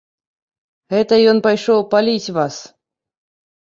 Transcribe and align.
Гэта 0.95 1.13
ён 1.35 1.43
ішоў 1.53 1.87
паліць 1.95 2.33
вас. 2.43 2.55